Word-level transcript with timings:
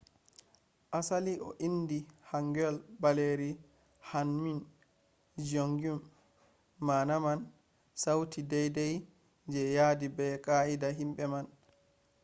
asali 0.97 1.33
o 1.47 1.49
indi 1.67 1.97
hangeul 2.29 2.77
baleeri 3.01 3.49
hunmin 4.11 4.57
jeongeum 5.51 5.99
maana 6.91 7.15
man 7.27 7.39
sauti 8.05 8.39
daidai 8.55 8.91
je 9.51 9.61
yaadi 9.77 10.07
be 10.17 10.25
qaa’ida 10.49 10.89
himbe 10.99 11.23
man’’ 11.37 11.47